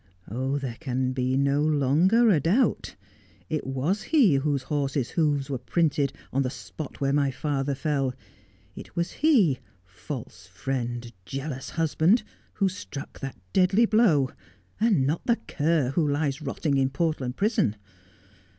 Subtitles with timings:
[0.31, 2.95] Oh, there can be no longer a doubt.
[3.51, 8.15] It was he whose horse's hoofs were printed on the spot where my father fell;
[8.75, 12.23] it was he— false friend— jealous husband—
[12.55, 14.31] who struck that deadly blow,
[14.79, 17.75] and not the cur who lies rotting in Portland Prison.